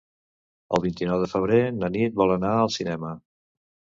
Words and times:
El 0.77 0.81
vint-i-nou 0.85 1.19
de 1.25 1.27
febrer 1.33 1.59
na 1.81 1.91
Nit 1.97 2.17
vol 2.21 2.35
anar 2.37 2.57
al 2.63 2.71
cinema. 2.79 3.15